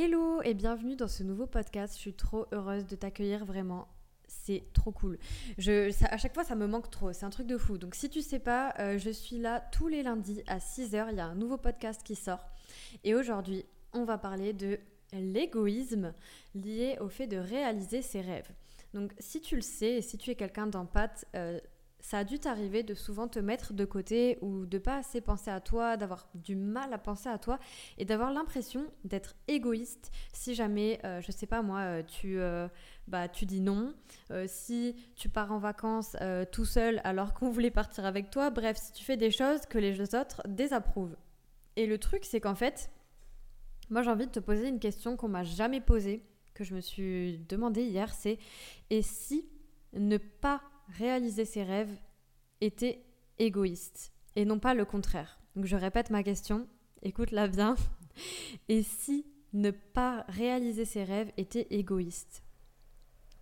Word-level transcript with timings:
Hello 0.00 0.40
et 0.42 0.54
bienvenue 0.54 0.94
dans 0.94 1.08
ce 1.08 1.24
nouveau 1.24 1.48
podcast. 1.48 1.94
Je 1.94 1.98
suis 1.98 2.12
trop 2.12 2.46
heureuse 2.52 2.86
de 2.86 2.94
t'accueillir 2.94 3.44
vraiment. 3.44 3.88
C'est 4.28 4.62
trop 4.72 4.92
cool. 4.92 5.18
Je, 5.58 5.90
à 6.04 6.16
chaque 6.18 6.34
fois, 6.34 6.44
ça 6.44 6.54
me 6.54 6.68
manque 6.68 6.88
trop. 6.88 7.12
C'est 7.12 7.26
un 7.26 7.30
truc 7.30 7.48
de 7.48 7.58
fou. 7.58 7.78
Donc, 7.78 7.96
si 7.96 8.08
tu 8.08 8.22
sais 8.22 8.38
pas, 8.38 8.72
euh, 8.78 8.96
je 8.96 9.10
suis 9.10 9.38
là 9.38 9.58
tous 9.72 9.88
les 9.88 10.04
lundis 10.04 10.44
à 10.46 10.58
6h. 10.58 11.08
Il 11.10 11.16
y 11.16 11.20
a 11.20 11.26
un 11.26 11.34
nouveau 11.34 11.56
podcast 11.56 12.04
qui 12.04 12.14
sort. 12.14 12.46
Et 13.02 13.16
aujourd'hui, 13.16 13.64
on 13.92 14.04
va 14.04 14.18
parler 14.18 14.52
de 14.52 14.78
l'égoïsme 15.12 16.14
lié 16.54 16.96
au 17.00 17.08
fait 17.08 17.26
de 17.26 17.38
réaliser 17.38 18.00
ses 18.00 18.20
rêves. 18.20 18.52
Donc, 18.94 19.10
si 19.18 19.40
tu 19.40 19.56
le 19.56 19.62
sais 19.62 19.94
et 19.94 20.02
si 20.02 20.16
tu 20.16 20.30
es 20.30 20.36
quelqu'un 20.36 20.68
d'empath, 20.68 21.24
euh, 21.34 21.58
ça 22.00 22.18
a 22.18 22.24
dû 22.24 22.38
t'arriver 22.38 22.82
de 22.82 22.94
souvent 22.94 23.28
te 23.28 23.38
mettre 23.38 23.72
de 23.72 23.84
côté 23.84 24.38
ou 24.40 24.66
de 24.66 24.78
pas 24.78 24.96
assez 24.96 25.20
penser 25.20 25.50
à 25.50 25.60
toi, 25.60 25.96
d'avoir 25.96 26.28
du 26.34 26.54
mal 26.54 26.92
à 26.92 26.98
penser 26.98 27.28
à 27.28 27.38
toi 27.38 27.58
et 27.98 28.04
d'avoir 28.04 28.32
l'impression 28.32 28.86
d'être 29.04 29.34
égoïste 29.48 30.10
si 30.32 30.54
jamais, 30.54 31.00
euh, 31.04 31.20
je 31.20 31.32
sais 31.32 31.46
pas 31.46 31.62
moi, 31.62 31.80
euh, 31.80 32.02
tu, 32.02 32.38
euh, 32.38 32.68
bah, 33.08 33.28
tu 33.28 33.46
dis 33.46 33.60
non, 33.60 33.94
si 34.46 34.94
tu 35.16 35.28
pars 35.28 35.52
en 35.52 35.58
vacances 35.58 36.16
tout 36.52 36.64
seul 36.64 37.00
alors 37.04 37.34
qu'on 37.34 37.50
voulait 37.50 37.70
partir 37.70 38.04
avec 38.04 38.30
toi, 38.30 38.50
bref, 38.50 38.76
si 38.76 38.92
tu 38.92 39.04
fais 39.04 39.16
des 39.16 39.30
choses 39.30 39.66
que 39.66 39.78
les 39.78 40.00
autres 40.14 40.42
désapprouvent. 40.46 41.16
Et 41.76 41.86
le 41.86 41.98
truc, 41.98 42.24
c'est 42.24 42.40
qu'en 42.40 42.54
fait, 42.54 42.90
moi 43.90 44.02
j'ai 44.02 44.10
envie 44.10 44.26
de 44.26 44.32
te 44.32 44.40
poser 44.40 44.68
une 44.68 44.80
question 44.80 45.16
qu'on 45.16 45.28
m'a 45.28 45.44
jamais 45.44 45.80
posée, 45.80 46.24
que 46.54 46.64
je 46.64 46.74
me 46.74 46.80
suis 46.80 47.38
demandé 47.48 47.82
hier, 47.82 48.12
c'est 48.12 48.38
et 48.90 49.02
si 49.02 49.48
ne 49.94 50.18
pas 50.18 50.60
réaliser 50.96 51.44
ses 51.44 51.62
rêves 51.62 51.96
était 52.60 53.04
égoïste 53.38 54.12
et 54.36 54.44
non 54.44 54.58
pas 54.58 54.74
le 54.74 54.84
contraire. 54.84 55.38
Donc 55.56 55.66
je 55.66 55.76
répète 55.76 56.10
ma 56.10 56.22
question, 56.22 56.66
écoute-la 57.02 57.48
bien. 57.48 57.76
Et 58.68 58.82
si 58.82 59.26
ne 59.52 59.70
pas 59.70 60.24
réaliser 60.28 60.84
ses 60.84 61.04
rêves 61.04 61.32
était 61.36 61.66
égoïste? 61.70 62.42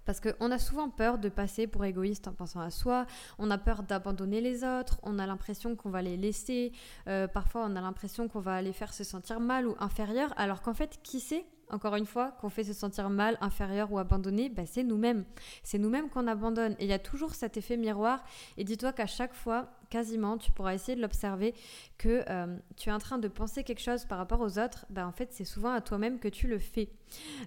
Parce 0.05 0.21
qu'on 0.21 0.51
a 0.53 0.59
souvent 0.59 0.89
peur 0.89 1.19
de 1.19 1.29
passer 1.29 1.67
pour 1.67 1.85
égoïste 1.85 2.29
en 2.29 2.33
pensant 2.33 2.61
à 2.61 2.71
soi, 2.71 3.07
on 3.39 3.51
a 3.51 3.59
peur 3.59 3.83
d'abandonner 3.83 4.41
les 4.41 4.63
autres, 4.63 5.01
on 5.03 5.19
a 5.19 5.27
l'impression 5.27 5.75
qu'on 5.75 5.91
va 5.91 6.01
les 6.01 6.17
laisser, 6.17 6.73
euh, 7.09 7.27
parfois 7.27 7.67
on 7.67 7.75
a 7.75 7.81
l'impression 7.81 8.29
qu'on 8.29 8.41
va 8.41 8.63
les 8.63 8.73
faire 8.73 8.95
se 8.95 9.03
sentir 9.03 9.41
mal 9.41 9.67
ou 9.67 9.75
inférieur, 9.81 10.33
alors 10.37 10.63
qu'en 10.63 10.75
fait, 10.75 11.01
qui 11.03 11.19
sait? 11.19 11.45
Encore 11.71 11.97
une 11.97 12.07
fois, 12.07 12.33
qu'on 12.41 12.49
fait 12.49 12.65
se 12.65 12.73
sentir 12.73 13.11
mal, 13.11 13.37
inférieur 13.41 13.93
ou 13.93 13.99
abandonné, 13.99 14.49
bah, 14.49 14.67
c'est 14.67 14.85
nous-mêmes. 14.85 15.25
C'est 15.63 15.79
nous-mêmes 15.79 16.09
qu'on 16.09 16.27
abandonne. 16.29 16.77
Et 16.79 16.85
il 16.85 16.89
y 16.89 16.93
a 16.93 16.99
toujours 16.99 17.35
cet 17.35 17.57
effet 17.57 17.77
miroir. 17.77 18.23
Et 18.57 18.65
dis-toi 18.65 18.93
qu'à 18.93 19.07
chaque 19.07 19.35
fois, 19.35 19.69
quasiment, 19.91 20.39
tu 20.39 20.53
pourras 20.53 20.75
essayer 20.75 20.95
de 20.97 21.03
l'observer, 21.03 21.55
que 21.99 22.25
euh, 22.29 22.57
tu 22.77 22.89
es 22.89 22.93
en 22.93 22.99
train 22.99 23.19
de 23.19 23.29
penser 23.29 23.65
quelque 23.65 23.81
chose 23.81 24.05
par 24.05 24.19
rapport 24.19 24.41
aux 24.41 24.59
autres, 24.59 24.87
bah, 24.91 25.07
en 25.07 25.13
fait, 25.13 25.33
c'est 25.33 25.45
souvent 25.45 25.73
à 25.73 25.81
toi-même 25.81 26.21
que 26.21 26.29
tu 26.29 26.47
le 26.47 26.59
fais. 26.59 26.89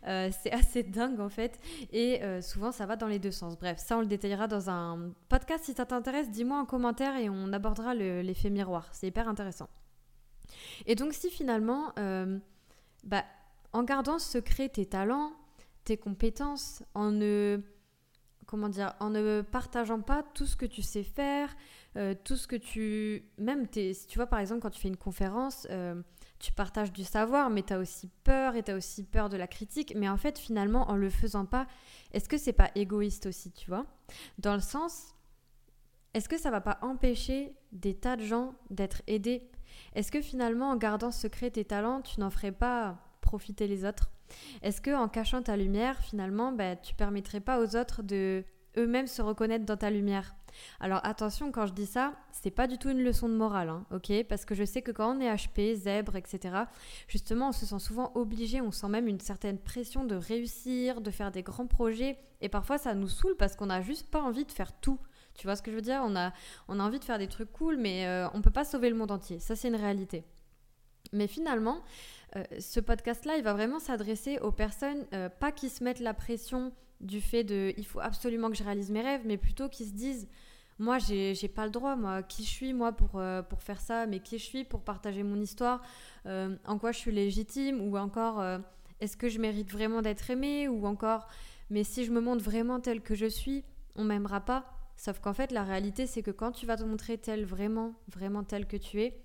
Euh, 0.07 0.29
c'est 0.41 0.51
assez 0.53 0.83
dingue, 0.83 1.21
en 1.21 1.29
fait. 1.29 1.59
Et 1.91 2.21
euh, 2.23 2.41
souvent, 2.41 2.71
ça 2.71 2.85
va 2.85 2.97
dans 2.97 3.07
les 3.07 3.19
deux 3.19 3.31
sens. 3.31 3.57
Bref, 3.57 3.79
ça, 3.79 3.97
on 3.97 4.01
le 4.01 4.07
détaillera 4.07 4.47
dans 4.47 4.69
un 4.69 5.11
podcast. 5.29 5.63
Si 5.63 5.73
ça 5.73 5.85
t'intéresse, 5.85 6.29
dis-moi 6.29 6.59
en 6.59 6.65
commentaire 6.65 7.15
et 7.15 7.29
on 7.29 7.53
abordera 7.53 7.93
l'effet 7.93 8.49
miroir. 8.49 8.89
C'est 8.91 9.07
hyper 9.07 9.29
intéressant. 9.29 9.69
Et 10.85 10.95
donc, 10.95 11.13
si 11.13 11.29
finalement... 11.29 11.93
bah, 13.05 13.23
en 13.73 13.83
gardant 13.83 14.19
secret 14.19 14.69
tes 14.69 14.85
talents, 14.85 15.31
tes 15.83 15.97
compétences, 15.97 16.83
en 16.93 17.11
ne 17.11 17.61
comment 18.45 18.69
dire, 18.69 18.95
en 18.99 19.11
ne 19.11 19.41
partageant 19.41 20.01
pas 20.01 20.23
tout 20.33 20.47
ce 20.47 20.55
que 20.55 20.65
tu 20.65 20.81
sais 20.81 21.03
faire, 21.03 21.55
euh, 21.97 22.15
tout 22.23 22.35
ce 22.35 22.47
que 22.47 22.55
tu 22.55 23.23
même 23.37 23.67
si 23.71 24.07
tu 24.07 24.17
vois 24.17 24.25
par 24.25 24.39
exemple 24.39 24.61
quand 24.61 24.71
tu 24.71 24.81
fais 24.81 24.87
une 24.87 24.97
conférence, 24.97 25.67
euh, 25.69 26.01
tu 26.39 26.51
partages 26.51 26.91
du 26.91 27.03
savoir, 27.03 27.51
mais 27.51 27.61
tu 27.61 27.73
as 27.73 27.79
aussi 27.79 28.09
peur 28.23 28.55
et 28.55 28.63
tu 28.63 28.71
as 28.71 28.75
aussi 28.75 29.03
peur 29.03 29.29
de 29.29 29.37
la 29.37 29.45
critique, 29.45 29.93
mais 29.95 30.09
en 30.09 30.17
fait 30.17 30.39
finalement 30.39 30.89
en 30.89 30.95
le 30.95 31.11
faisant 31.11 31.45
pas, 31.45 31.67
est-ce 32.11 32.27
que 32.27 32.39
c'est 32.39 32.53
pas 32.53 32.71
égoïste 32.73 33.27
aussi, 33.27 33.51
tu 33.51 33.69
vois? 33.69 33.85
Dans 34.39 34.55
le 34.55 34.61
sens 34.61 35.13
est-ce 36.13 36.27
que 36.27 36.37
ça 36.37 36.49
va 36.49 36.61
pas 36.61 36.79
empêcher 36.81 37.55
des 37.71 37.93
tas 37.93 38.15
de 38.15 38.23
gens 38.23 38.55
d'être 38.71 39.03
aidés? 39.05 39.47
Est-ce 39.93 40.11
que 40.11 40.21
finalement 40.21 40.71
en 40.71 40.75
gardant 40.75 41.11
secret 41.11 41.51
tes 41.51 41.65
talents, 41.65 42.01
tu 42.01 42.19
n'en 42.19 42.31
ferais 42.31 42.51
pas 42.51 42.97
profiter 43.29 43.67
les 43.67 43.85
autres 43.85 44.09
Est-ce 44.63 44.81
que 44.81 44.95
en 44.95 45.07
cachant 45.07 45.43
ta 45.43 45.55
lumière, 45.55 45.99
finalement, 45.99 46.51
bah, 46.51 46.75
tu 46.75 46.95
permettrais 46.95 47.41
pas 47.41 47.59
aux 47.59 47.75
autres 47.75 48.01
de 48.01 48.43
eux-mêmes 48.75 49.05
se 49.05 49.21
reconnaître 49.21 49.65
dans 49.65 49.77
ta 49.77 49.91
lumière? 49.91 50.33
Alors 50.79 50.99
attention, 51.03 51.51
quand 51.51 51.67
je 51.67 51.73
dis 51.73 51.85
ça, 51.85 52.13
c'est 52.31 52.49
pas 52.49 52.65
du 52.65 52.79
tout 52.79 52.89
une 52.89 53.03
leçon 53.03 53.29
de 53.29 53.35
morale, 53.35 53.69
hein, 53.69 53.85
ok? 53.91 54.11
Parce 54.27 54.45
que 54.45 54.55
je 54.55 54.63
sais 54.63 54.81
que 54.81 54.91
quand 54.91 55.15
on 55.15 55.19
est 55.21 55.31
HP, 55.31 55.75
zèbre, 55.75 56.15
etc., 56.15 56.39
justement, 57.07 57.49
on 57.49 57.51
se 57.51 57.67
sent 57.67 57.77
souvent 57.77 58.11
obligé, 58.15 58.61
on 58.61 58.71
sent 58.71 58.89
même 58.89 59.07
une 59.07 59.19
certaine 59.19 59.59
pression 59.59 60.05
de 60.05 60.15
réussir, 60.15 60.99
de 60.99 61.11
faire 61.11 61.31
des 61.31 61.43
grands 61.43 61.67
projets, 61.67 62.17
et 62.41 62.49
parfois 62.49 62.79
ça 62.79 62.95
nous 62.95 63.07
saoule 63.07 63.35
parce 63.37 63.55
qu'on 63.55 63.67
n'a 63.67 63.81
juste 63.81 64.09
pas 64.09 64.23
envie 64.23 64.45
de 64.45 64.51
faire 64.51 64.73
tout. 64.73 64.99
Tu 65.35 65.45
vois 65.45 65.55
ce 65.55 65.61
que 65.61 65.69
je 65.69 65.75
veux 65.75 65.83
dire? 65.83 66.01
On 66.03 66.15
a, 66.15 66.33
on 66.67 66.79
a 66.79 66.83
envie 66.83 66.99
de 66.99 67.05
faire 67.05 67.19
des 67.19 67.27
trucs 67.27 67.51
cool, 67.51 67.77
mais 67.77 68.07
euh, 68.07 68.27
on 68.33 68.41
peut 68.41 68.49
pas 68.49 68.65
sauver 68.65 68.89
le 68.89 68.95
monde 68.95 69.11
entier. 69.11 69.39
Ça, 69.39 69.55
c'est 69.55 69.67
une 69.67 69.75
réalité. 69.75 70.25
Mais 71.13 71.27
finalement, 71.27 71.81
euh, 72.35 72.43
ce 72.59 72.79
podcast-là, 72.79 73.37
il 73.37 73.43
va 73.43 73.53
vraiment 73.53 73.79
s'adresser 73.79 74.39
aux 74.39 74.51
personnes, 74.51 75.05
euh, 75.13 75.29
pas 75.29 75.51
qui 75.51 75.69
se 75.69 75.83
mettent 75.83 75.99
la 75.99 76.13
pression 76.13 76.71
du 77.01 77.21
fait 77.21 77.43
de 77.43 77.73
il 77.77 77.85
faut 77.85 77.99
absolument 77.99 78.49
que 78.49 78.57
je 78.57 78.63
réalise 78.63 78.91
mes 78.91 79.01
rêves, 79.01 79.21
mais 79.25 79.37
plutôt 79.37 79.69
qui 79.69 79.85
se 79.85 79.93
disent 79.93 80.27
moi, 80.77 80.97
j'ai 80.97 81.35
pas 81.53 81.65
le 81.65 81.71
droit, 81.71 81.97
moi, 81.97 82.23
qui 82.23 82.43
je 82.45 82.49
suis, 82.49 82.73
moi, 82.73 82.93
pour, 82.93 83.19
euh, 83.19 83.41
pour 83.41 83.61
faire 83.61 83.81
ça, 83.81 84.05
mais 84.05 84.21
qui 84.21 84.37
je 84.37 84.45
suis 84.45 84.63
pour 84.63 84.81
partager 84.81 85.23
mon 85.23 85.37
histoire, 85.41 85.81
en 86.25 86.77
quoi 86.79 86.93
je 86.93 86.99
suis 86.99 87.11
légitime, 87.11 87.81
ou 87.81 87.97
encore, 87.97 88.41
est-ce 89.01 89.17
que 89.17 89.27
je 89.27 89.39
mérite 89.39 89.69
vraiment 89.71 90.01
d'être 90.01 90.29
aimée, 90.29 90.69
ou 90.69 90.85
encore, 90.85 91.27
mais 91.69 91.83
si 91.83 92.05
je 92.05 92.11
me 92.11 92.21
montre 92.21 92.45
vraiment 92.45 92.79
telle 92.79 93.01
que 93.01 93.13
je 93.13 93.25
suis, 93.25 93.65
on 93.95 94.05
m'aimera 94.05 94.39
pas. 94.39 94.65
Sauf 94.95 95.19
qu'en 95.19 95.33
fait, 95.33 95.51
la 95.51 95.63
réalité, 95.63 96.07
c'est 96.07 96.21
que 96.21 96.31
quand 96.31 96.51
tu 96.51 96.65
vas 96.65 96.77
te 96.77 96.83
montrer 96.83 97.17
telle, 97.17 97.45
vraiment, 97.45 97.93
vraiment 98.07 98.43
telle 98.43 98.65
que 98.65 98.77
tu 98.77 99.01
es, 99.01 99.19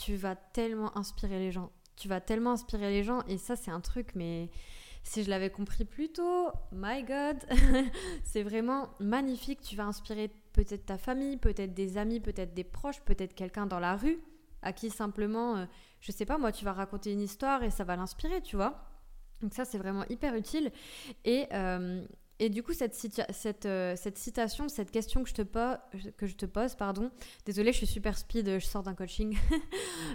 tu 0.00 0.16
vas 0.16 0.34
tellement 0.34 0.96
inspirer 0.96 1.38
les 1.38 1.52
gens. 1.52 1.70
Tu 1.96 2.08
vas 2.08 2.20
tellement 2.20 2.52
inspirer 2.52 2.90
les 2.90 3.04
gens 3.04 3.22
et 3.28 3.36
ça 3.36 3.54
c'est 3.54 3.70
un 3.70 3.80
truc 3.80 4.14
mais 4.14 4.50
si 5.02 5.22
je 5.22 5.30
l'avais 5.30 5.50
compris 5.50 5.84
plus 5.84 6.10
tôt, 6.10 6.48
my 6.72 7.02
god, 7.04 7.36
c'est 8.24 8.42
vraiment 8.42 8.88
magnifique, 8.98 9.60
tu 9.60 9.76
vas 9.76 9.84
inspirer 9.84 10.30
peut-être 10.52 10.86
ta 10.86 10.98
famille, 10.98 11.36
peut-être 11.36 11.74
des 11.74 11.98
amis, 11.98 12.20
peut-être 12.20 12.54
des 12.54 12.64
proches, 12.64 13.00
peut-être 13.02 13.34
quelqu'un 13.34 13.66
dans 13.66 13.78
la 13.78 13.96
rue 13.96 14.18
à 14.62 14.72
qui 14.72 14.90
simplement 14.90 15.56
euh, 15.56 15.64
je 16.00 16.12
sais 16.12 16.26
pas 16.26 16.36
moi 16.38 16.52
tu 16.52 16.64
vas 16.64 16.72
raconter 16.72 17.12
une 17.12 17.20
histoire 17.20 17.62
et 17.62 17.70
ça 17.70 17.84
va 17.84 17.96
l'inspirer, 17.96 18.40
tu 18.40 18.56
vois. 18.56 18.86
Donc 19.42 19.52
ça 19.52 19.66
c'est 19.66 19.78
vraiment 19.78 20.04
hyper 20.08 20.34
utile. 20.34 20.72
Et 21.26 21.46
euh, 21.52 22.06
et 22.42 22.48
du 22.48 22.62
coup, 22.62 22.72
cette, 22.72 22.94
cette, 22.94 23.66
euh, 23.66 23.94
cette, 23.96 24.16
citation, 24.16 24.68
cette 24.68 24.90
question 24.90 25.22
que 25.22 25.28
je 25.28 25.34
te, 25.34 26.46
pose, 26.46 26.74
pardon, 26.74 27.10
désolée, 27.44 27.70
je 27.70 27.76
suis 27.76 27.86
super 27.86 28.16
speed, 28.16 28.58
je 28.58 28.66
sors 28.66 28.82
d'un 28.82 28.94
coaching. 28.94 29.36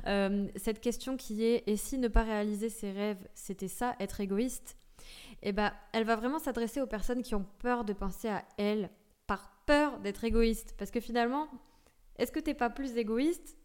Euh, 0.07 0.47
cette 0.55 0.81
question 0.81 1.15
qui 1.15 1.45
est 1.45 1.63
et 1.67 1.77
si 1.77 1.97
ne 1.97 2.07
pas 2.07 2.23
réaliser 2.23 2.69
ses 2.69 2.91
rêves, 2.91 3.27
c'était 3.33 3.67
ça, 3.67 3.95
être 3.99 4.19
égoïste? 4.19 4.77
Eh 5.41 5.51
ben, 5.51 5.71
elle 5.93 6.03
va 6.03 6.15
vraiment 6.15 6.37
s'adresser 6.37 6.81
aux 6.81 6.87
personnes 6.87 7.21
qui 7.21 7.33
ont 7.33 7.45
peur 7.59 7.85
de 7.85 7.93
penser 7.93 8.27
à 8.27 8.43
elles 8.57 8.89
par 9.25 9.51
peur 9.65 9.99
d'être 9.99 10.23
égoïste. 10.23 10.75
Parce 10.77 10.91
que 10.91 10.99
finalement, 10.99 11.47
est-ce 12.17 12.31
que 12.31 12.39
t'es 12.39 12.53
pas 12.53 12.69
plus 12.69 12.97
égoïste 12.97 13.57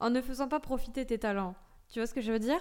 en 0.00 0.10
ne 0.10 0.20
faisant 0.20 0.48
pas 0.48 0.60
profiter 0.60 1.04
tes 1.04 1.18
talents? 1.18 1.54
Tu 1.94 2.00
vois 2.00 2.08
ce 2.08 2.14
que 2.14 2.20
je 2.20 2.32
veux 2.32 2.40
dire? 2.40 2.58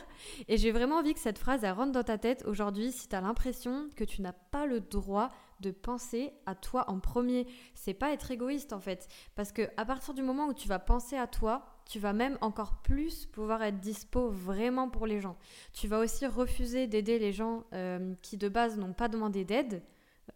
Et 0.48 0.58
j'ai 0.58 0.72
vraiment 0.72 0.98
envie 0.98 1.16
que 1.16 1.20
cette 1.20 1.40
phrase 1.40 1.64
elle 1.64 1.72
rentre 1.72 1.92
dans 1.92 2.04
ta 2.04 2.20
tête 2.20 2.44
aujourd'hui 2.46 2.92
si 2.92 3.10
tu 3.10 3.16
as 3.16 3.22
l'impression 3.22 3.90
que 3.96 4.04
tu 4.04 4.22
n'as 4.22 4.32
pas 4.32 4.68
le 4.68 4.80
droit 4.80 5.32
de 5.60 5.72
penser 5.72 6.34
à 6.46 6.54
toi 6.54 6.88
en 6.88 7.00
premier. 7.00 7.48
C'est 7.74 7.96
pas 7.96 8.14
être 8.14 8.30
égoïste 8.30 8.74
en 8.74 8.80
fait. 8.80 9.08
Parce 9.34 9.52
que 9.52 9.64
à 9.76 9.86
partir 9.86 10.14
du 10.14 10.22
moment 10.22 10.46
où 10.46 10.54
tu 10.54 10.68
vas 10.68 10.78
penser 10.78 11.18
à 11.18 11.26
toi, 11.26 11.66
tu 11.86 11.98
vas 11.98 12.14
même 12.14 12.38
encore 12.42 12.84
plus 12.84 13.26
pouvoir 13.26 13.64
être 13.64 13.80
dispo 13.80 14.30
vraiment 14.30 14.88
pour 14.88 15.08
les 15.08 15.20
gens. 15.20 15.36
Tu 15.74 15.88
vas 15.88 15.98
aussi 15.98 16.28
refuser 16.28 16.86
d'aider 16.86 17.18
les 17.18 17.32
gens 17.32 17.64
euh, 17.74 18.14
qui 18.22 18.38
de 18.38 18.50
base 18.50 18.78
n'ont 18.78 18.94
pas 18.94 19.08
demandé 19.08 19.46
d'aide. 19.46 19.82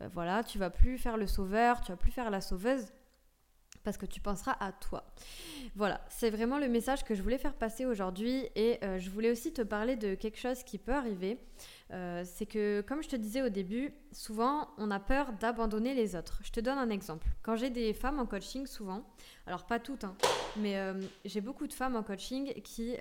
Euh, 0.01 0.09
voilà, 0.11 0.44
tu 0.44 0.57
vas 0.57 0.71
plus 0.71 0.97
faire 0.97 1.17
le 1.17 1.27
sauveur, 1.27 1.81
tu 1.81 1.91
vas 1.91 1.97
plus 1.97 2.11
faire 2.11 2.31
la 2.31 2.41
sauveuse 2.41 2.88
parce 3.87 3.95
que 3.95 4.05
tu 4.05 4.19
penseras 4.19 4.57
à 4.59 4.73
toi. 4.73 5.05
Voilà, 5.77 6.01
c'est 6.09 6.29
vraiment 6.29 6.59
le 6.59 6.67
message 6.67 7.05
que 7.05 7.15
je 7.15 7.23
voulais 7.23 7.37
faire 7.37 7.53
passer 7.53 7.85
aujourd'hui 7.85 8.43
et 8.57 8.83
euh, 8.83 8.99
je 8.99 9.09
voulais 9.09 9.31
aussi 9.31 9.53
te 9.53 9.61
parler 9.61 9.95
de 9.95 10.13
quelque 10.13 10.37
chose 10.37 10.61
qui 10.63 10.77
peut 10.77 10.91
arriver. 10.91 11.39
Euh, 11.93 12.21
c'est 12.25 12.45
que, 12.45 12.81
comme 12.81 13.01
je 13.01 13.07
te 13.07 13.15
disais 13.15 13.41
au 13.41 13.47
début, 13.47 13.93
souvent 14.11 14.67
on 14.77 14.91
a 14.91 14.99
peur 14.99 15.31
d'abandonner 15.39 15.93
les 15.93 16.17
autres. 16.17 16.41
Je 16.43 16.51
te 16.51 16.59
donne 16.59 16.77
un 16.77 16.89
exemple. 16.89 17.27
Quand 17.43 17.55
j'ai 17.55 17.69
des 17.69 17.93
femmes 17.93 18.19
en 18.19 18.25
coaching, 18.25 18.67
souvent, 18.67 19.05
alors 19.45 19.65
pas 19.65 19.79
toutes, 19.79 20.03
hein, 20.03 20.17
mais 20.57 20.77
euh, 20.77 21.01
j'ai 21.23 21.39
beaucoup 21.39 21.67
de 21.67 21.73
femmes 21.73 21.95
en 21.95 22.03
coaching 22.03 22.61
qui 22.63 22.97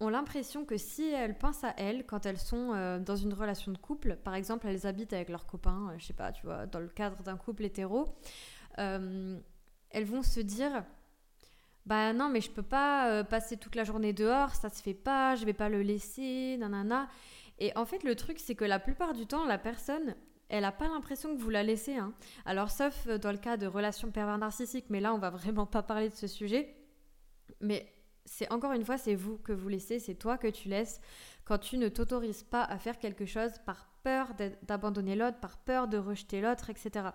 ont 0.00 0.10
l'impression 0.10 0.66
que 0.66 0.76
si 0.76 1.08
elles 1.08 1.38
pensent 1.38 1.64
à 1.64 1.72
elles 1.78 2.04
quand 2.04 2.26
elles 2.26 2.38
sont 2.38 3.00
dans 3.00 3.16
une 3.16 3.32
relation 3.32 3.72
de 3.72 3.78
couple, 3.78 4.16
par 4.22 4.34
exemple 4.34 4.66
elles 4.68 4.86
habitent 4.86 5.14
avec 5.14 5.30
leurs 5.30 5.46
copains, 5.46 5.94
je 5.96 6.04
sais 6.04 6.12
pas, 6.12 6.30
tu 6.30 6.44
vois, 6.44 6.66
dans 6.66 6.78
le 6.78 6.88
cadre 6.88 7.22
d'un 7.22 7.38
couple 7.38 7.64
hétéro, 7.64 8.14
elles 9.90 10.04
vont 10.04 10.22
se 10.22 10.40
dire 10.40 10.84
bah 11.86 12.12
non 12.12 12.28
mais 12.28 12.42
je 12.42 12.50
peux 12.50 12.62
pas 12.62 13.08
euh, 13.08 13.24
passer 13.24 13.56
toute 13.56 13.74
la 13.74 13.84
journée 13.84 14.12
dehors, 14.12 14.54
ça 14.54 14.68
se 14.68 14.82
fait 14.82 14.94
pas, 14.94 15.36
je 15.36 15.46
vais 15.46 15.54
pas 15.54 15.68
le 15.68 15.82
laisser, 15.82 16.56
nanana. 16.58 17.08
Et 17.58 17.76
en 17.76 17.84
fait, 17.86 18.04
le 18.04 18.14
truc, 18.14 18.38
c'est 18.38 18.54
que 18.54 18.64
la 18.64 18.78
plupart 18.78 19.14
du 19.14 19.26
temps, 19.26 19.44
la 19.44 19.58
personne, 19.58 20.14
elle 20.48 20.62
n'a 20.62 20.72
pas 20.72 20.88
l'impression 20.88 21.34
que 21.34 21.40
vous 21.40 21.50
la 21.50 21.62
laissez. 21.62 21.96
Hein. 21.96 22.12
Alors, 22.44 22.70
sauf 22.70 23.08
dans 23.08 23.32
le 23.32 23.38
cas 23.38 23.56
de 23.56 23.66
relations 23.66 24.10
pervers 24.10 24.38
narcissiques, 24.38 24.90
mais 24.90 25.00
là, 25.00 25.12
on 25.12 25.18
va 25.18 25.30
vraiment 25.30 25.66
pas 25.66 25.82
parler 25.82 26.08
de 26.08 26.14
ce 26.14 26.26
sujet. 26.26 26.76
Mais 27.60 27.92
c'est 28.24 28.50
encore 28.52 28.72
une 28.72 28.84
fois, 28.84 28.98
c'est 28.98 29.14
vous 29.14 29.38
que 29.38 29.52
vous 29.52 29.68
laissez, 29.68 29.98
c'est 29.98 30.14
toi 30.14 30.38
que 30.38 30.46
tu 30.46 30.68
laisses 30.68 31.00
quand 31.44 31.58
tu 31.58 31.78
ne 31.78 31.88
t'autorises 31.88 32.42
pas 32.42 32.62
à 32.62 32.78
faire 32.78 32.98
quelque 32.98 33.24
chose 33.24 33.52
par 33.64 33.88
d'abandonner 34.62 35.16
l'autre, 35.16 35.38
par 35.38 35.58
peur 35.58 35.88
de 35.88 35.98
rejeter 35.98 36.40
l'autre, 36.40 36.70
etc. 36.70 37.08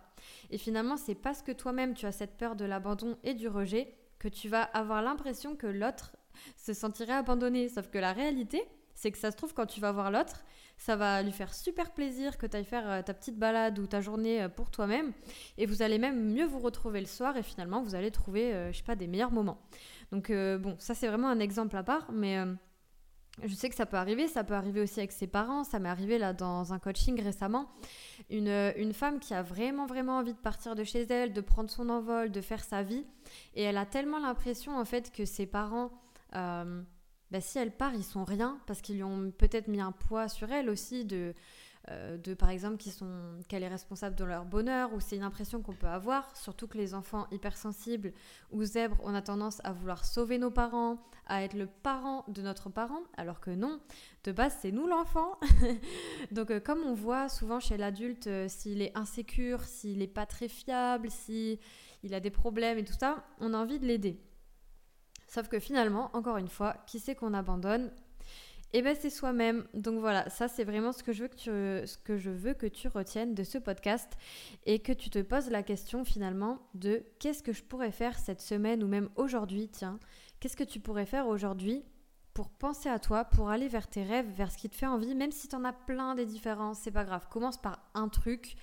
Et 0.50 0.58
finalement, 0.58 0.98
c'est 0.98 1.16
parce 1.16 1.42
que 1.42 1.52
toi-même 1.52 1.94
tu 1.94 2.06
as 2.06 2.12
cette 2.12 2.38
peur 2.38 2.56
de 2.56 2.66
l'abandon 2.66 3.18
et 3.24 3.34
du 3.34 3.48
rejet 3.48 3.96
que 4.20 4.28
tu 4.28 4.50
vas 4.50 4.64
avoir 4.64 5.02
l'impression 5.02 5.56
que 5.56 5.68
l'autre 5.68 6.14
se 6.58 6.74
sentirait 6.74 7.14
abandonné. 7.14 7.70
Sauf 7.70 7.90
que 7.90 7.98
la 7.98 8.14
réalité, 8.14 8.64
c'est 8.96 9.12
que 9.12 9.18
ça 9.18 9.32
se 9.32 9.38
trouve 9.38 9.54
quand 9.54 9.66
tu 9.66 9.80
vas 9.80 9.92
voir 9.92 10.12
l'autre, 10.12 10.44
ça 10.78 10.96
va 10.96 11.22
lui 11.22 11.32
faire 11.32 11.54
super 11.54 11.92
plaisir 11.92 12.38
que 12.38 12.46
tu 12.46 12.58
ailles 12.58 12.66
faire 12.66 12.90
euh, 12.90 13.02
ta 13.02 13.14
petite 13.14 13.38
balade 13.38 13.80
ou 13.80 13.88
ta 13.88 14.02
journée 14.02 14.44
euh, 14.44 14.50
pour 14.50 14.72
toi-même 14.72 15.14
et 15.58 15.66
vous 15.66 15.82
allez 15.82 15.98
même 15.98 16.32
mieux 16.34 16.46
vous 16.46 16.60
retrouver 16.60 17.00
le 17.00 17.06
soir 17.06 17.38
et 17.38 17.44
finalement 17.44 17.82
vous 17.82 17.96
allez 17.96 18.12
trouver, 18.12 18.54
euh, 18.54 18.72
je 18.72 18.78
sais 18.78 18.84
pas, 18.84 18.96
des 18.96 19.08
meilleurs 19.08 19.32
moments. 19.32 19.60
Donc 20.12 20.32
bon, 20.32 20.76
ça 20.78 20.94
c'est 20.94 21.08
vraiment 21.08 21.30
un 21.30 21.40
exemple 21.40 21.76
à 21.76 21.82
part, 21.82 22.12
mais 22.12 22.38
je 23.42 23.54
sais 23.56 23.70
que 23.70 23.76
ça 23.76 23.86
peut 23.86 23.98
arriver, 23.98 24.28
ça 24.28 24.44
peut 24.44 24.54
arriver 24.54 24.82
aussi 24.82 25.00
avec 25.00 25.12
ses 25.12 25.28
parents. 25.28 25.64
Ça 25.64 25.80
m'est 25.80 25.90
arrivé 25.90 26.18
là 26.18 26.34
dans 26.34 26.74
un 26.74 26.80
coaching 26.80 27.20
récemment. 27.22 27.68
Une, 28.30 28.74
une, 28.78 28.94
femme 28.94 29.20
qui 29.20 29.34
a 29.34 29.42
vraiment, 29.42 29.86
vraiment 29.86 30.18
envie 30.18 30.34
de 30.34 30.40
partir 30.40 30.76
de 30.76 30.84
chez 30.84 31.02
elle, 31.02 31.34
de 31.34 31.42
prendre 31.42 31.70
son 31.70 31.90
envol, 31.90 32.32
de 32.32 32.42
faire 32.42 32.64
sa 32.64 32.84
vie. 32.84 33.06
Et 33.56 33.64
elle 33.64 33.78
a 33.78 33.86
tellement 33.86 34.20
l'impression 34.20 34.78
en 34.78 34.86
fait 34.86 35.12
que 35.12 35.26
ses 35.26 35.46
parents 35.46 35.92
bah, 37.34 37.42
si 37.42 37.58
elle 37.58 37.72
part, 37.72 37.96
ils 37.96 38.04
sont 38.04 38.24
rien 38.24 38.60
parce 38.68 38.80
qu'ils 38.82 38.98
lui 38.98 39.04
ont 39.04 39.32
peut-être 39.32 39.68
mis 39.68 39.82
un 39.82 39.92
poids 39.92 40.28
sur 40.28 40.52
elle 40.52 40.70
aussi 40.70 41.04
de, 41.04 41.34
euh, 41.92 42.18
de 42.18 42.34
par 42.34 42.50
exemple, 42.50 42.82
qu'elle 43.50 43.64
est 43.64 43.68
responsable 43.68 44.16
de 44.16 44.24
leur 44.24 44.46
bonheur 44.46 44.94
ou 44.94 45.02
c'est 45.02 45.18
une 45.18 45.24
impression 45.24 45.62
qu'on 45.62 45.74
peut 45.74 45.88
avoir, 45.88 46.36
surtout 46.36 46.68
que 46.68 46.78
les 46.78 46.94
enfants 46.94 47.28
hypersensibles 47.32 48.14
ou 48.52 48.64
zèbres, 48.64 48.98
on 49.04 49.14
a 49.14 49.22
tendance 49.22 49.60
à 49.66 49.74
vouloir 49.74 50.06
sauver 50.06 50.38
nos 50.38 50.52
parents, 50.52 50.98
à 51.28 51.44
être 51.44 51.56
le 51.56 51.68
parent 51.68 52.24
de 52.30 52.42
notre 52.42 52.70
parent, 52.70 53.02
alors 53.18 53.42
que 53.42 53.52
non, 53.52 53.82
de 54.24 54.32
base 54.32 54.58
c'est 54.62 54.72
nous 54.72 54.88
l'enfant. 54.88 55.38
Donc 56.32 56.52
euh, 56.52 56.62
comme 56.62 56.84
on 56.84 56.94
voit 56.94 57.28
souvent 57.28 57.60
chez 57.60 57.76
l'adulte, 57.76 58.28
euh, 58.28 58.48
s'il 58.48 58.82
est 58.82 58.98
insécure, 58.98 59.64
s'il 59.66 59.98
n'est 59.98 60.08
pas 60.08 60.26
très 60.26 60.48
fiable, 60.48 61.12
s'il 61.12 61.60
a 62.14 62.22
des 62.22 62.32
problèmes 62.32 62.78
et 62.78 62.86
tout 62.86 62.96
ça, 62.98 63.26
on 63.42 63.54
a 63.54 63.58
envie 63.58 63.80
de 63.80 63.86
l'aider. 63.86 64.22
Sauf 65.28 65.50
que 65.50 65.60
finalement, 65.60 66.16
encore 66.16 66.38
une 66.38 66.48
fois, 66.48 66.78
qui 66.86 67.00
c'est 67.00 67.16
qu'on 67.16 67.34
abandonne? 67.34 67.92
Eh 68.76 68.82
bien, 68.82 68.96
c'est 68.96 69.12
soi-même. 69.12 69.66
Donc 69.76 70.00
voilà, 70.00 70.28
ça 70.30 70.48
c'est 70.48 70.64
vraiment 70.64 70.92
ce 70.92 71.04
que, 71.04 71.14
je 71.14 71.24
veux 71.24 71.28
que 71.30 71.36
tu, 71.36 71.50
ce 71.88 71.98
que 71.98 72.18
je 72.18 72.32
veux 72.32 72.56
que 72.56 72.66
tu 72.66 72.88
retiennes 72.88 73.36
de 73.36 73.44
ce 73.44 73.60
podcast 73.60 74.12
et 74.66 74.80
que 74.80 74.92
tu 74.92 75.12
te 75.12 75.20
poses 75.20 75.52
la 75.52 75.62
question 75.62 76.04
finalement 76.04 76.60
de 76.74 77.06
qu'est-ce 77.20 77.44
que 77.44 77.54
je 77.54 77.62
pourrais 77.62 77.92
faire 77.92 78.18
cette 78.18 78.42
semaine 78.42 78.84
ou 78.84 78.88
même 78.88 79.10
aujourd'hui, 79.16 79.70
tiens, 79.70 80.00
qu'est-ce 80.40 80.58
que 80.58 80.64
tu 80.64 80.80
pourrais 80.80 81.06
faire 81.06 81.28
aujourd'hui 81.28 81.84
pour 82.34 82.50
penser 82.50 82.90
à 82.90 82.98
toi, 82.98 83.26
pour 83.26 83.50
aller 83.50 83.68
vers 83.68 83.88
tes 83.88 84.04
rêves, 84.04 84.28
vers 84.32 84.52
ce 84.52 84.58
qui 84.58 84.70
te 84.70 84.76
fait 84.76 84.88
envie, 84.88 85.14
même 85.14 85.32
si 85.32 85.48
tu 85.48 85.56
en 85.56 85.64
as 85.64 85.74
plein 85.74 86.16
des 86.16 86.26
différences, 86.26 86.80
c'est 86.80 86.92
pas 86.92 87.06
grave. 87.06 87.28
Commence 87.30 87.62
par 87.62 87.80
un 87.94 88.10
truc. 88.10 88.56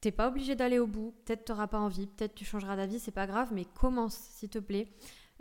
T'es 0.00 0.10
pas 0.10 0.28
obligé 0.28 0.54
d'aller 0.54 0.78
au 0.78 0.86
bout, 0.86 1.14
peut-être 1.24 1.44
t'auras 1.44 1.66
pas 1.66 1.78
envie, 1.78 2.06
peut-être 2.06 2.34
tu 2.34 2.46
changeras 2.46 2.76
d'avis, 2.76 2.98
c'est 2.98 3.10
pas 3.10 3.26
grave, 3.26 3.50
mais 3.52 3.66
commence 3.66 4.14
s'il 4.14 4.48
te 4.48 4.58
plaît. 4.58 4.88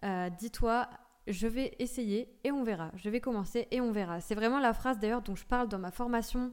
Euh, 0.03 0.29
dis-toi, 0.29 0.89
je 1.28 1.48
vais 1.48 1.74
essayer 1.80 2.30
et 2.44 2.52
on 2.52 2.64
verra. 2.64 2.92
Je 2.96 3.10
vais 3.10 3.22
commencer 3.22 3.68
et 3.72 3.81
on 3.81 3.92
verra. 3.92 4.22
C'est 4.22 4.36
vraiment 4.36 4.60
la 4.60 4.74
phrase 4.74 5.00
d'ailleurs 5.00 5.22
dont 5.22 5.36
je 5.36 5.46
parle 5.46 5.68
dans 5.68 5.80
ma 5.80 5.92
formation 5.92 6.52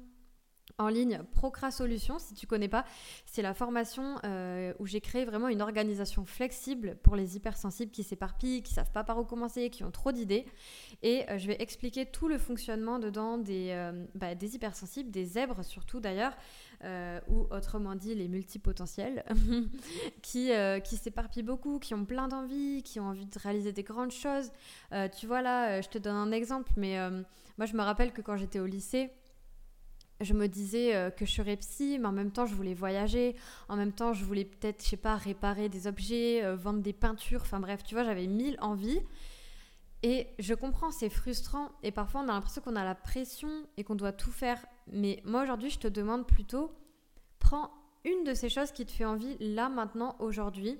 en 0.78 0.88
ligne 0.88 1.22
Procra 1.32 1.70
Solutions, 1.70 2.18
si 2.18 2.34
tu 2.34 2.46
connais 2.46 2.68
pas. 2.68 2.84
C'est 3.26 3.42
la 3.42 3.54
formation 3.54 4.18
euh, 4.24 4.72
où 4.78 4.86
j'ai 4.86 5.00
créé 5.00 5.24
vraiment 5.24 5.48
une 5.48 5.62
organisation 5.62 6.24
flexible 6.24 6.96
pour 7.02 7.16
les 7.16 7.36
hypersensibles 7.36 7.92
qui 7.92 8.02
s'éparpillent, 8.02 8.62
qui 8.62 8.72
savent 8.72 8.92
pas 8.92 9.04
par 9.04 9.18
où 9.18 9.24
commencer, 9.24 9.70
qui 9.70 9.84
ont 9.84 9.90
trop 9.90 10.12
d'idées. 10.12 10.46
Et 11.02 11.24
euh, 11.30 11.38
je 11.38 11.46
vais 11.46 11.56
expliquer 11.60 12.06
tout 12.06 12.28
le 12.28 12.38
fonctionnement 12.38 12.98
dedans 12.98 13.38
des, 13.38 13.90
bah, 14.14 14.34
des 14.34 14.54
hypersensibles, 14.54 15.10
des 15.10 15.24
zèbres 15.24 15.64
surtout 15.64 16.00
d'ailleurs, 16.00 16.32
euh, 16.82 17.20
ou 17.28 17.46
autrement 17.50 17.94
dit 17.94 18.14
les 18.14 18.26
multipotentiels, 18.26 19.22
qui, 20.22 20.50
euh, 20.50 20.80
qui 20.80 20.96
s'éparpillent 20.96 21.42
beaucoup, 21.42 21.78
qui 21.78 21.92
ont 21.92 22.06
plein 22.06 22.26
d'envie, 22.26 22.82
qui 22.82 22.98
ont 23.00 23.08
envie 23.08 23.26
de 23.26 23.38
réaliser 23.38 23.72
des 23.72 23.82
grandes 23.82 24.12
choses. 24.12 24.50
Euh, 24.92 25.06
tu 25.08 25.26
vois 25.26 25.42
là, 25.42 25.82
je 25.82 25.88
te 25.88 25.98
donne 25.98 26.16
un 26.16 26.32
exemple, 26.32 26.72
mais 26.78 26.96
moi 27.58 27.66
je 27.66 27.76
me 27.76 27.82
rappelle 27.82 28.12
que 28.12 28.22
quand 28.22 28.38
j'étais 28.38 28.60
au 28.60 28.66
lycée, 28.66 29.10
je 30.20 30.34
me 30.34 30.46
disais 30.48 31.12
que 31.16 31.24
je 31.24 31.32
serais 31.32 31.56
psy, 31.56 31.98
mais 31.98 32.06
en 32.06 32.12
même 32.12 32.30
temps, 32.30 32.46
je 32.46 32.54
voulais 32.54 32.74
voyager. 32.74 33.34
En 33.68 33.76
même 33.76 33.92
temps, 33.92 34.12
je 34.12 34.24
voulais 34.24 34.44
peut-être, 34.44 34.82
je 34.82 34.88
sais 34.88 34.96
pas, 34.96 35.16
réparer 35.16 35.68
des 35.68 35.86
objets, 35.86 36.54
vendre 36.56 36.80
des 36.80 36.92
peintures. 36.92 37.42
Enfin 37.42 37.60
bref, 37.60 37.82
tu 37.84 37.94
vois, 37.94 38.04
j'avais 38.04 38.26
mille 38.26 38.56
envies. 38.60 39.00
Et 40.02 40.26
je 40.38 40.54
comprends, 40.54 40.90
c'est 40.90 41.10
frustrant. 41.10 41.70
Et 41.82 41.90
parfois, 41.90 42.22
on 42.22 42.28
a 42.28 42.32
l'impression 42.32 42.62
qu'on 42.62 42.76
a 42.76 42.84
la 42.84 42.94
pression 42.94 43.50
et 43.76 43.84
qu'on 43.84 43.94
doit 43.96 44.12
tout 44.12 44.32
faire 44.32 44.58
mais 44.92 45.22
moi 45.24 45.42
aujourd'hui, 45.42 45.70
je 45.70 45.78
te 45.78 45.88
demande 45.88 46.26
plutôt, 46.26 46.72
prends 47.38 47.70
une 48.04 48.24
de 48.24 48.34
ces 48.34 48.48
choses 48.48 48.72
qui 48.72 48.86
te 48.86 48.92
fait 48.92 49.04
envie 49.04 49.36
là, 49.38 49.68
maintenant, 49.68 50.16
aujourd'hui. 50.18 50.78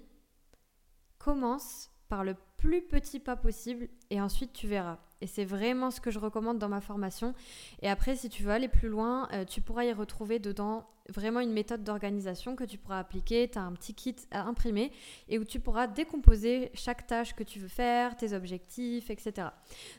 Commence 1.19 1.91
par 2.09 2.25
le 2.25 2.35
plus 2.61 2.83
petit 2.83 3.19
pas 3.19 3.37
possible 3.37 3.89
et 4.11 4.21
ensuite 4.21 4.53
tu 4.53 4.69
verras. 4.69 4.99
Et 5.23 5.27
c'est 5.27 5.45
vraiment 5.45 5.91
ce 5.91 6.01
que 6.01 6.11
je 6.11 6.19
recommande 6.19 6.59
dans 6.59 6.69
ma 6.69 6.81
formation. 6.81 7.35
Et 7.81 7.89
après, 7.89 8.17
si 8.17 8.29
tu 8.29 8.43
veux 8.43 8.53
aller 8.53 8.69
plus 8.69 8.89
loin, 8.89 9.29
euh, 9.33 9.45
tu 9.45 9.61
pourras 9.63 9.85
y 9.85 9.93
retrouver 9.93 10.39
dedans 10.39 10.87
vraiment 11.09 11.41
une 11.41 11.53
méthode 11.53 11.83
d'organisation 11.83 12.57
que 12.57 12.65
tu 12.65 12.79
pourras 12.79 12.99
appliquer. 12.99 13.49
Tu 13.49 13.59
as 13.59 13.63
un 13.63 13.73
petit 13.73 13.95
kit 13.95 14.17
à 14.31 14.43
imprimer 14.43 14.93
et 15.29 15.39
où 15.39 15.45
tu 15.45 15.59
pourras 15.59 15.87
décomposer 15.87 16.71
chaque 16.75 17.07
tâche 17.07 17.35
que 17.35 17.43
tu 17.43 17.59
veux 17.59 17.69
faire, 17.69 18.17
tes 18.17 18.35
objectifs, 18.35 19.11
etc. 19.11 19.49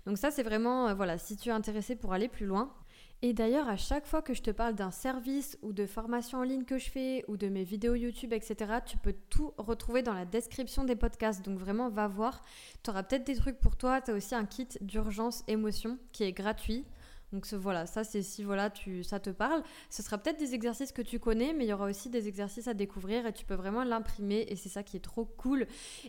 Donc 0.06 0.19
ça, 0.19 0.30
c'est 0.30 0.44
vraiment, 0.44 0.90
euh, 0.90 0.94
voilà, 0.94 1.18
si 1.18 1.38
tu 1.38 1.50
es 1.50 1.52
intéressé 1.52 1.96
pour 1.96 2.14
aller 2.14 2.28
plus 2.28 2.46
loin. 2.46 2.74
Et 3.23 3.33
d'ailleurs, 3.33 3.69
à 3.69 3.77
chaque 3.77 4.07
fois 4.07 4.23
que 4.23 4.33
je 4.33 4.41
te 4.41 4.50
parle 4.50 4.73
d'un 4.73 4.89
service 4.89 5.56
ou 5.62 5.73
de 5.73 5.85
formation 5.85 6.39
en 6.39 6.44
ligne 6.44 6.63
que 6.63 6.79
je 6.79 6.89
fais 6.89 7.23
ou 7.27 7.38
de 7.38 7.50
mes 7.50 7.63
vidéos 7.63 7.94
YouTube, 7.94 8.33
etc., 8.33 8.79
tu 8.83 8.97
peux 8.97 9.13
tout 9.29 9.53
retrouver 9.57 10.01
dans 10.01 10.15
la 10.15 10.25
description 10.25 10.83
des 10.85 10.95
podcasts. 10.95 11.45
Donc 11.45 11.59
vraiment, 11.59 11.89
va 11.89 12.07
voir. 12.07 12.44
Tu 12.83 12.89
auras 12.89 13.03
peut-être 13.03 13.25
des 13.25 13.35
trucs 13.35 13.59
pour 13.59 13.75
toi. 13.75 14.01
Tu 14.01 14.09
as 14.09 14.15
aussi 14.15 14.33
un 14.33 14.45
kit 14.45 14.68
d'urgence 14.81 15.44
émotion 15.47 16.00
qui 16.12 16.23
est 16.23 16.31
gratuit. 16.31 16.83
Donc 17.31 17.48
voilà, 17.54 17.86
ça 17.86 18.04
c'est 18.04 18.22
si 18.24 18.44
voilà 18.44 18.69
tu 18.69 19.04
ça 19.04 19.19
te 19.19 19.30
parle, 19.30 19.63
ce 19.90 20.04
sera 20.04 20.18
peut-être 20.18 20.40
des 20.40 20.54
exercices 20.54 20.92
que 20.92 21.02
tu 21.02 21.18
connais, 21.18 21.54
mais 21.54 21.66
il 21.66 21.69
y 21.69 21.73
aura 21.73 21.85
aussi 21.85 22.09
des 22.09 22.28
exercices 22.28 22.68
à 22.68 22.73
découvrir 22.73 23.26
et 23.26 23.31
tu 23.31 23.45
peux 23.45 23.54
vraiment 23.54 23.83
l'imprimer 23.83 24.45
et 24.50 24.57
c'est 24.57 24.69
ça 24.69 24.83
qui 24.83 24.97
est 24.97 25.02
trop 25.02 25.23
cool 25.26 25.66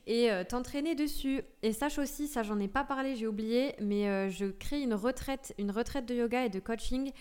et 0.07 0.33
euh, 0.33 0.43
t'entraîner 0.43 0.97
dessus. 0.97 1.43
Et 1.62 1.73
sache 1.73 1.99
aussi, 1.99 2.26
ça 2.26 2.43
j'en 2.43 2.59
ai 2.59 2.67
pas 2.67 2.83
parlé, 2.83 3.14
j'ai 3.14 3.29
oublié, 3.29 3.75
mais 3.81 4.09
euh, 4.09 4.31
je 4.31 4.47
crée 4.47 4.81
une 4.81 4.95
retraite, 4.95 5.55
une 5.59 5.71
retraite 5.71 6.07
de 6.07 6.14
yoga 6.14 6.45
et 6.45 6.49
de 6.49 6.59
coaching 6.59 7.12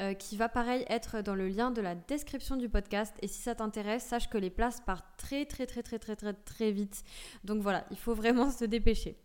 euh, 0.00 0.14
qui 0.14 0.36
va 0.36 0.48
pareil 0.48 0.84
être 0.88 1.22
dans 1.22 1.36
le 1.36 1.48
lien 1.48 1.70
de 1.70 1.80
la 1.80 1.94
description 1.94 2.56
du 2.56 2.68
podcast. 2.68 3.14
Et 3.22 3.28
si 3.28 3.40
ça 3.40 3.54
t'intéresse, 3.54 4.04
sache 4.04 4.28
que 4.28 4.38
les 4.38 4.50
places 4.50 4.80
partent 4.80 5.06
très 5.16 5.46
très 5.46 5.66
très 5.66 5.82
très 5.84 6.00
très 6.00 6.16
très 6.16 6.32
très 6.32 6.72
vite. 6.72 7.04
Donc 7.44 7.62
voilà, 7.62 7.86
il 7.92 7.98
faut 7.98 8.14
vraiment 8.14 8.50
se 8.50 8.64
dépêcher. 8.64 9.16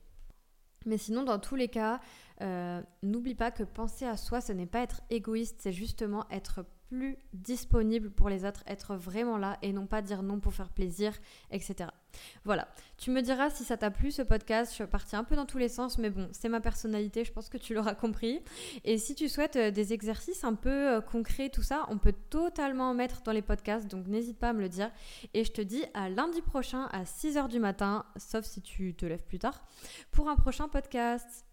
Mais 0.85 0.97
sinon, 0.97 1.23
dans 1.23 1.39
tous 1.39 1.55
les 1.55 1.67
cas, 1.67 1.99
euh, 2.41 2.81
n'oublie 3.03 3.35
pas 3.35 3.51
que 3.51 3.63
penser 3.63 4.05
à 4.05 4.17
soi, 4.17 4.41
ce 4.41 4.53
n'est 4.53 4.65
pas 4.65 4.79
être 4.79 5.01
égoïste, 5.09 5.57
c'est 5.59 5.71
justement 5.71 6.25
être 6.29 6.65
plus 6.89 7.17
disponible 7.33 8.09
pour 8.09 8.29
les 8.29 8.45
autres, 8.45 8.63
être 8.65 8.95
vraiment 8.95 9.37
là 9.37 9.57
et 9.61 9.73
non 9.73 9.85
pas 9.85 10.01
dire 10.01 10.23
non 10.23 10.39
pour 10.39 10.53
faire 10.53 10.69
plaisir, 10.69 11.13
etc. 11.51 11.89
Voilà. 12.45 12.67
Tu 12.97 13.11
me 13.11 13.21
diras 13.21 13.49
si 13.49 13.63
ça 13.63 13.77
t'a 13.77 13.91
plu 13.91 14.11
ce 14.11 14.21
podcast. 14.21 14.71
Je 14.71 14.75
suis 14.75 14.85
partie 14.85 15.15
un 15.15 15.23
peu 15.23 15.35
dans 15.35 15.45
tous 15.45 15.57
les 15.57 15.69
sens, 15.69 15.97
mais 15.97 16.09
bon, 16.09 16.27
c'est 16.31 16.49
ma 16.49 16.59
personnalité, 16.59 17.23
je 17.23 17.31
pense 17.31 17.49
que 17.49 17.57
tu 17.57 17.73
l'auras 17.73 17.95
compris. 17.95 18.41
Et 18.83 18.97
si 18.97 19.15
tu 19.15 19.29
souhaites 19.29 19.55
euh, 19.55 19.71
des 19.71 19.93
exercices 19.93 20.43
un 20.43 20.55
peu 20.55 20.69
euh, 20.69 21.01
concrets, 21.01 21.49
tout 21.49 21.63
ça, 21.63 21.85
on 21.89 21.97
peut 21.97 22.13
totalement 22.29 22.89
en 22.89 22.93
mettre 22.93 23.21
dans 23.21 23.31
les 23.31 23.41
podcasts, 23.41 23.87
donc 23.87 24.07
n'hésite 24.07 24.37
pas 24.37 24.49
à 24.49 24.53
me 24.53 24.61
le 24.61 24.69
dire. 24.69 24.91
Et 25.33 25.43
je 25.43 25.51
te 25.51 25.61
dis 25.61 25.83
à 25.93 26.09
lundi 26.09 26.41
prochain 26.41 26.89
à 26.91 27.03
6h 27.03 27.47
du 27.47 27.59
matin, 27.59 28.05
sauf 28.17 28.45
si 28.45 28.61
tu 28.61 28.95
te 28.95 29.05
lèves 29.05 29.23
plus 29.23 29.39
tard, 29.39 29.63
pour 30.11 30.29
un 30.29 30.35
prochain 30.35 30.67
podcast. 30.67 31.48